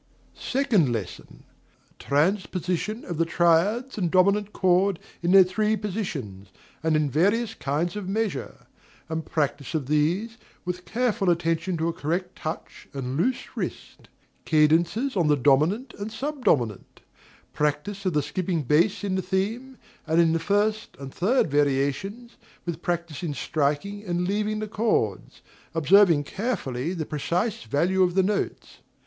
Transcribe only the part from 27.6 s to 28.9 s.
value of the notes.